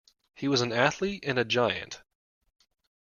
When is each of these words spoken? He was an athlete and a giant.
He 0.33 0.47
was 0.47 0.61
an 0.61 0.73
athlete 0.73 1.23
and 1.27 1.37
a 1.37 1.45
giant. 1.45 2.01